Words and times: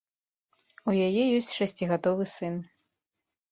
У 0.91 0.95
яе 1.07 1.23
ёсць 1.41 1.51
шасцігадовы 1.59 2.25
сын. 2.35 2.59